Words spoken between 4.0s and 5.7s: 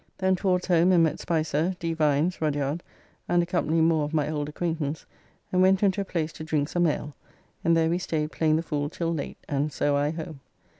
of my old acquaintance, and